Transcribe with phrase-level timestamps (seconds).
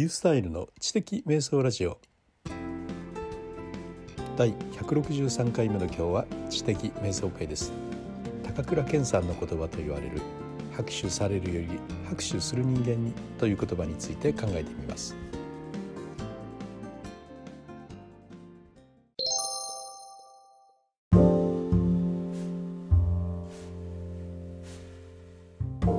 [0.00, 1.98] リュースタイルの知的瞑想ラジオ
[4.34, 7.70] 第163回目の今日は知的瞑想会です。
[8.42, 10.22] 高倉健さんの言葉と言われる
[10.72, 11.78] 拍手されるより
[12.08, 15.14] 拍手する人間にという言葉について考えてみます。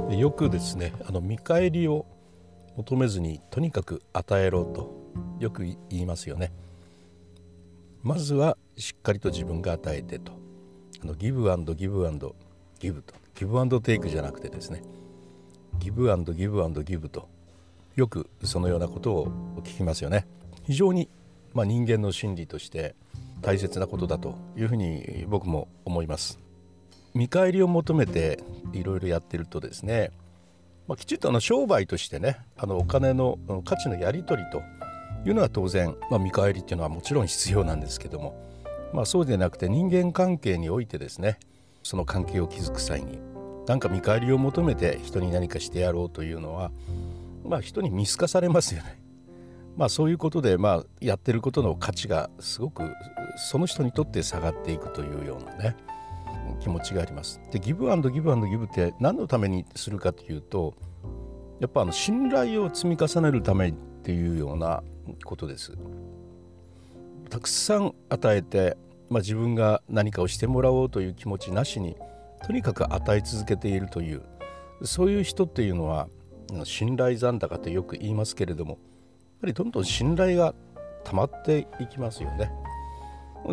[0.10, 2.08] よくですねあの見返りを
[2.78, 4.94] 求めずにとにかく与えろと
[5.40, 6.52] よく言いますよね。
[8.04, 10.32] まずはしっかりと自分が与えてと。
[11.04, 12.36] あのギブアンドギブアンド
[12.80, 13.14] ギブと。
[13.36, 14.84] ギブアンドテイクじゃなくてですね。
[15.80, 17.28] ギブアンドギブアンドギブと。
[17.96, 19.28] よくそのようなことを
[19.64, 20.26] 聞きますよね。
[20.64, 21.10] 非常に、
[21.54, 22.96] まあ、人間の心理として
[23.42, 26.40] 大切なことだというふうに僕も思います。
[27.14, 28.40] 見返りを求めて
[28.74, 30.12] いろいろやってるとですね、
[30.92, 34.62] まあ、きちっとあの商売としてねあのお金の価値のやり取りと
[35.26, 38.36] いうのは当然、まあ、見返りっていうのはもちろん必要なんですけども、
[38.92, 41.40] まあ、そうでなくて人間関係においてですね
[41.82, 43.22] その関係を築く際に
[43.68, 46.72] 何か見返りを求めて人に何かしてやろうというのは、
[47.46, 49.02] まあ、人に見透かされますよね。
[49.78, 52.84] まあ、そういうことで、まあ、やってることの価値がすごく
[53.38, 55.78] その人にとって下がっていくというようなね
[56.62, 57.42] 気持ちがあります。
[57.52, 60.74] でギブアンドギブアンドギブって何のためにするかというと
[61.60, 63.74] やっぱあの信頼を積み重ねるためっ
[64.04, 64.84] ていうような
[65.26, 65.74] ことです。
[67.30, 68.78] たくさん与えて、
[69.10, 71.96] まあ、自分が何かをしてもらおうという気持ちなしに
[72.46, 74.24] とにかく与え続けているという
[74.84, 76.10] そういう人っていうのは
[76.66, 78.80] 信頼残高ってよく言いますけれどもやっ
[79.42, 80.54] ぱりどんどん信頼が
[81.04, 82.52] 溜まっていきますよね。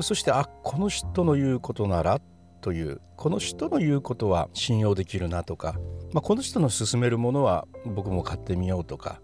[0.03, 2.21] そしてあこの人の言うことなら
[2.61, 5.75] というこの人の言うことは信用できるなとか、
[6.13, 9.21] まあ、この人の勧めるものは僕も買ってみようとか、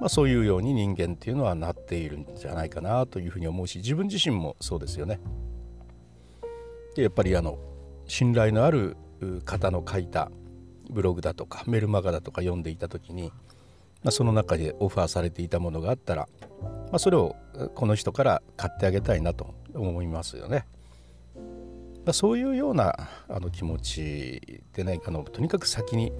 [0.00, 5.20] まあ、そういうように人間っていうのはなっているんじゃないかなというふうに思うし自分自身もそうですよね。
[6.94, 7.58] でやっぱりあの
[8.06, 8.96] 信頼のある
[9.44, 10.30] 方の書いた
[10.90, 13.32] ブログだとかメルマガだとか読んでいた時に、
[14.02, 16.28] まあ、その中でオファーされていたものがあったら、
[16.60, 17.36] まあ、それを
[17.74, 20.66] この人から買ってあげたいなと思いますよね。
[22.12, 26.12] そういうようなあの気持ちでねあのとにかく先に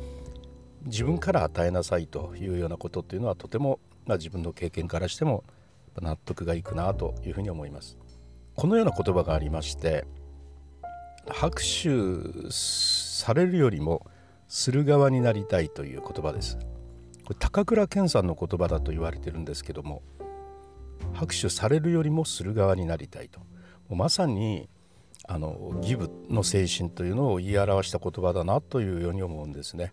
[0.85, 5.45] 自分から与えなさいというようなことっていうのはとても、まあ、自分の経験からしても
[6.01, 7.99] 納得がいくなというふうに思います。
[8.55, 10.07] このような言葉がありまして
[11.29, 14.07] 拍手されるよりも
[14.49, 16.59] する側になりたいという言葉です。
[17.25, 20.03] これ高倉健さんの言葉だと言われてるんですけども
[21.13, 23.41] 拍手されるよりもする側になりたいと
[23.89, 24.69] まさに
[25.33, 29.93] あのギブの精神というのを言い表した言葉だなというように思うんですね。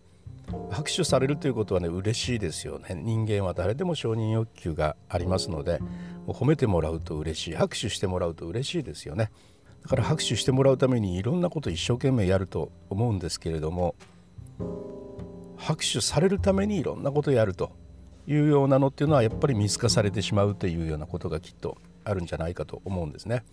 [0.72, 5.81] 拍手されるということはね嬉しいですよね人間は誰でも承認欲求がありますので
[6.25, 9.30] 褒めてもらうと嬉しい拍手してもらうと嬉しいですよね
[9.84, 13.96] だから拍手してもらうためにいろんなこと一生懸命やると思うんですけれども
[15.58, 17.74] 拍手されるためにいろんなことやると
[18.25, 23.44] いうようなのっていうのはやっぱり見透かされてしまうというようなことがきっとあるんじゃないかと思うんですね。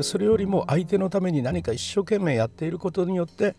[0.00, 3.56] それよりも相手のために何か一生懸命やっていることによって、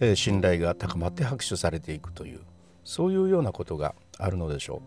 [0.00, 2.40] えー、信頼が高まって拍手されていくという
[2.84, 4.82] そういうようなことがあるのでしょ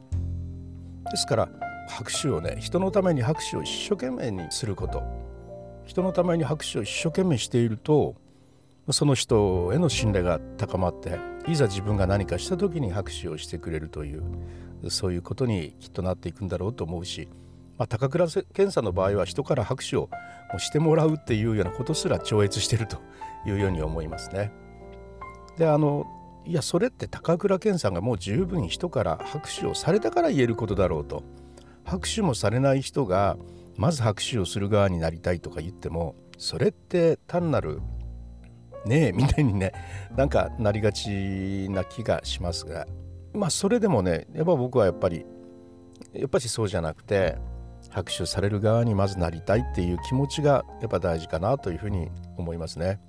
[1.08, 1.12] う。
[1.12, 1.50] ですから
[1.88, 5.03] 拍手をね人のために拍手を一生懸命にすること。
[5.86, 8.16] 人のために拍手を一生懸命していると
[8.92, 14.24] その人への信頼が高まっていざ自分が何かした時に拍手をしてくれるという
[14.90, 17.28] そういうことにきっとなっていくんだろうと思うし
[17.78, 20.09] まあ、高倉健さんの場合は人から拍手を
[20.58, 22.97] してもらうっていうようなことすら超越してると
[23.46, 24.52] いうように思いますね。
[25.58, 26.06] であの
[26.46, 31.24] いやそれって高倉健さんがもう十分人から拍手をされたから言えることだろうと
[31.84, 33.38] 拍手もされない人が
[33.78, 37.81] まず拍手をする側になりたいとか言ってもそれって単なる
[38.86, 39.74] ねえみたいにね
[40.16, 42.86] なんかなりがちな気がしますが
[43.34, 45.25] まあそれでもねやっぱ僕はやっぱり
[46.13, 47.38] やっぱりそうじゃなくて
[47.95, 53.00] 拍手される側にまずなりたいっていう気持ちがやっぱ大事かなというふうに思いますね。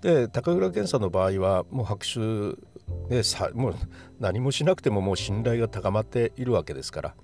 [0.00, 3.74] で高倉健さんの場合はもう拍手でさもう
[4.18, 7.14] 何もしなくてももう信頼が高まっているわけですから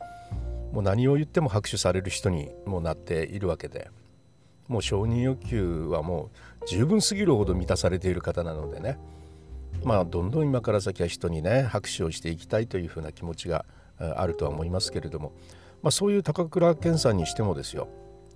[0.72, 3.90] もう何を言っても拍手される人にもなっているわけで
[4.68, 6.30] もう承認欲求はも
[6.62, 8.98] う十分すぎるほど満たされている方なのでね
[9.84, 13.64] まあどんどん今から先は人にね拍手をしていきたいというふうな気持ちが
[13.98, 15.32] あるとは思いますけれども
[15.82, 17.88] まあ、そういう高倉健さんにしてもですよ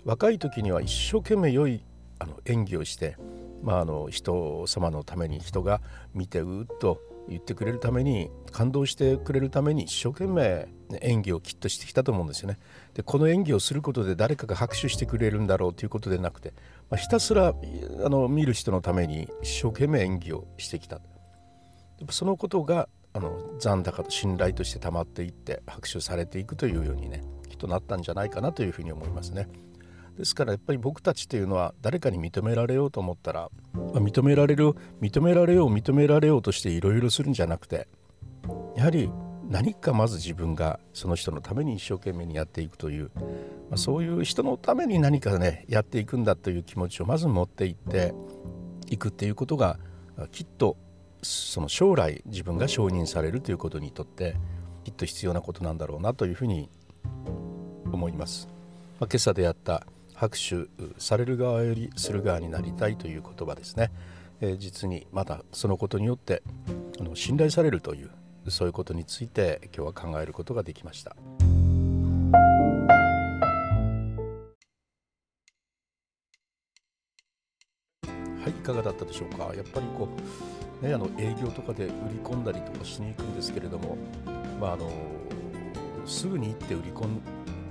[0.04, 1.84] 若い時には一生懸命良い
[2.18, 3.16] あの演技をして、
[3.62, 5.80] まあ、あの人様のために人が
[6.14, 10.68] 見てうっと言ってくれるために感動してくれるために一生懸命
[11.00, 12.58] 演技をきっとしてきたと思うんですよね。
[12.92, 16.52] でこの演技をすることで誰かが拍手してくれるんだろうということでなくて、
[16.90, 17.54] まあ、ひたすら
[18.04, 21.00] あの見る人のために一生懸命演技をしてきた。
[22.10, 29.48] そのことがあの残高と信頼として溜まっていって拍手されていくというようにねきっとなったんじゃないかなというふうに思いますね。
[30.18, 34.70] ですからやっぱり僕たちというのは誰かに認められようと思ったら、ま、認められる
[35.00, 37.88] 認められよう認められようとしていろいろするんじゃなくて
[38.76, 39.10] やはり
[39.48, 48.14] 何かまず自分がその人のために一生懸命にやっていくという、まあ、そういう人のために何かねやっていくんだという気持ちをまず持っていって
[48.88, 49.78] いくっていうことが
[50.30, 50.76] きっと
[51.24, 54.36] その将来自分が承認されるということにとって
[54.84, 56.68] きっと必要なことなんだろうなというふうに
[57.92, 58.48] 思います。
[59.00, 60.68] まあ、今朝出会った拍手
[60.98, 63.90] される側よりする側になりたいという言葉ですね、
[64.40, 66.42] えー、実にまだそのことによって
[67.00, 68.10] あの信頼されるという
[68.48, 71.16] そういうことについて今日は考えることができました。
[78.44, 79.54] はい、いかがだったでしょうか？
[79.54, 80.06] やっぱりこ
[80.82, 81.92] う、ね、あの営業とかで売り
[82.22, 83.96] 込んだりとかしに行くんですけれども、
[84.60, 84.90] まあ、あの
[86.04, 87.22] すぐに行って売り込ん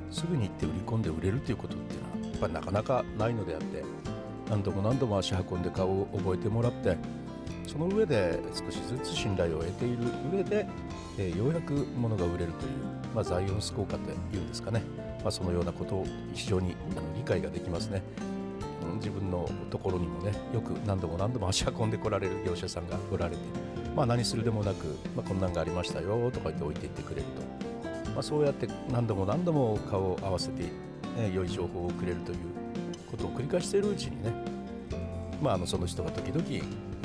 [0.10, 3.84] すぐに行って売り込んで売れるということっていうのはやっぱりなかなかないのであって
[4.50, 6.98] 何度も何度も足運んで顔を覚えてもらって
[7.68, 9.98] その上で少しずつ信頼を得ている
[10.34, 10.66] 上で、
[11.20, 12.72] えー、ようやく物が売れるという、
[13.14, 14.82] まあ、ザイオンス効果というんですかね、
[15.22, 16.76] まあ、そのようなことを非常に
[17.16, 18.02] 理解ができますね。
[18.96, 23.42] 自分のところにもねよく何度も何度も足運んでこられる業者さんがおられて、
[23.96, 24.86] まあ、何するでもなく、
[25.16, 30.64] まあ、こんなんがありましたよとか言って置いていってくれると、まあ、そうやって何度も何度も顔を合わせて
[31.18, 32.38] ね、良い情報をくれるという
[33.10, 34.34] ことを繰り返しているうちにね、
[35.42, 36.44] まあ、あのその人が時々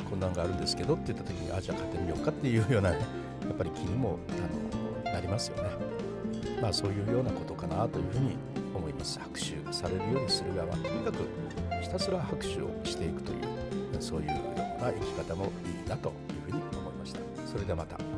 [0.09, 4.17] こんなんがあるんですけどって言った時にあじゃあ買ってみようかっていうような、やっぱり気にも
[5.05, 5.69] あのなりますよね。
[6.61, 8.35] まあそういうようなことかなというふうに
[8.73, 9.19] 思います。
[9.19, 11.27] 拍手されるようにする側とにかく
[11.81, 13.39] ひたすら拍手をしていくという
[13.99, 17.19] そういうような生き方もいいなというふうに思いました。
[17.45, 18.08] それではまた。